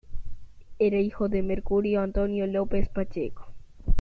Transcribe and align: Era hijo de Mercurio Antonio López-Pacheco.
Era 0.79 0.99
hijo 0.99 1.29
de 1.29 1.43
Mercurio 1.43 2.01
Antonio 2.01 2.47
López-Pacheco. 2.47 3.51